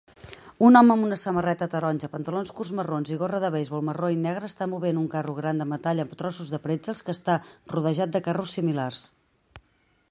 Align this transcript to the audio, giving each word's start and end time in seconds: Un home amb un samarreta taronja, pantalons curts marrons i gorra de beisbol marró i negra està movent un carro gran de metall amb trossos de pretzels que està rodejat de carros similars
Un 0.67 0.77
home 0.79 0.93
amb 0.93 1.07
un 1.07 1.11
samarreta 1.23 1.67
taronja, 1.73 2.09
pantalons 2.13 2.53
curts 2.59 2.71
marrons 2.79 3.11
i 3.15 3.17
gorra 3.25 3.41
de 3.43 3.51
beisbol 3.57 3.85
marró 3.91 4.09
i 4.15 4.17
negra 4.23 4.49
està 4.53 4.69
movent 4.73 5.03
un 5.03 5.11
carro 5.13 5.37
gran 5.41 5.63
de 5.63 5.69
metall 5.75 6.03
amb 6.07 6.17
trossos 6.25 6.51
de 6.57 6.63
pretzels 6.67 7.07
que 7.11 7.17
està 7.19 7.39
rodejat 7.77 8.17
de 8.17 8.25
carros 8.31 8.59
similars 8.61 9.09